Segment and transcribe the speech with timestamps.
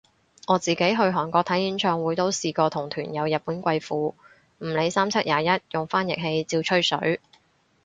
[0.47, 4.15] 我自己去韓國睇演唱會都試過同團有日本貴婦，
[4.57, 7.21] 唔理三七廿一用翻譯器照吹水